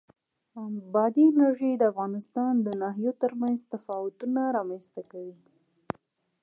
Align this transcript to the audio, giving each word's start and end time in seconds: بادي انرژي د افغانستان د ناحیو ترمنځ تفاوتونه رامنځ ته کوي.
بادي 0.93 1.23
انرژي 1.31 1.71
د 1.77 1.83
افغانستان 1.91 2.53
د 2.61 2.67
ناحیو 2.81 3.11
ترمنځ 3.23 3.59
تفاوتونه 3.73 4.41
رامنځ 4.57 4.85
ته 4.93 5.01
کوي. 5.11 5.35